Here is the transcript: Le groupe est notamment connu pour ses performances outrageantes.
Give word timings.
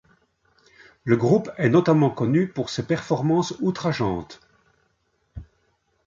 Le 1.03 1.15
groupe 1.15 1.51
est 1.57 1.69
notamment 1.69 2.09
connu 2.09 2.47
pour 2.47 2.71
ses 2.71 2.87
performances 2.87 3.53
outrageantes. 3.61 4.41